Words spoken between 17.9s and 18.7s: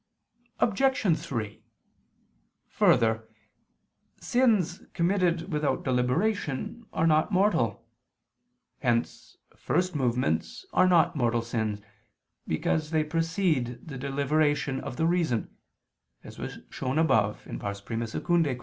Q.